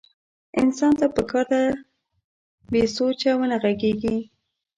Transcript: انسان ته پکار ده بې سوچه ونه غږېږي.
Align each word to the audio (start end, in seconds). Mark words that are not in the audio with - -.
انسان 0.61 0.91
ته 0.99 1.05
پکار 1.15 1.45
ده 1.51 1.61
بې 2.71 2.81
سوچه 2.95 3.31
ونه 3.37 3.57
غږېږي. 3.63 4.17